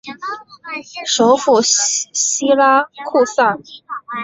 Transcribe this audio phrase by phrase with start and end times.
[1.05, 3.59] 首府锡拉库萨。